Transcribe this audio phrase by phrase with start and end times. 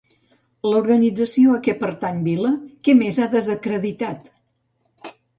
[0.67, 2.53] L'organització a què pertany Vila,
[2.87, 4.25] què més ha desacreditat?